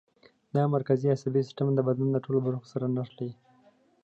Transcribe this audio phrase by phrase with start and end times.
[0.55, 3.35] دا مرکزي عصبي سیستم د بدن له ټولو برخو سره نښلوي.